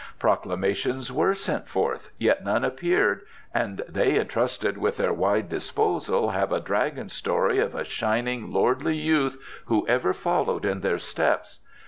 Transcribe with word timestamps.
Proclamations 0.17 1.11
were 1.11 1.35
sent 1.35 1.67
forth, 1.67 2.09
yet 2.17 2.43
none 2.43 2.65
appeared, 2.65 3.21
and 3.53 3.83
they 3.87 4.17
entrusted 4.17 4.79
with 4.79 4.97
their 4.97 5.13
wide 5.13 5.47
disposal 5.47 6.31
have 6.31 6.51
a 6.51 6.59
dragon 6.59 7.07
story 7.07 7.59
of 7.59 7.75
a 7.75 7.83
shining 7.83 8.51
lordly 8.51 8.97
youth 8.97 9.37
who 9.65 9.87
ever 9.87 10.11
followed 10.11 10.65
in 10.65 10.79
their 10.81 10.97
steps. 10.97 11.59